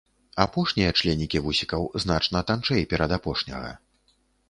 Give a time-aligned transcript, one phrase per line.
[0.45, 3.71] Апошнія членікі вусікаў значна танчэй перадапошняга.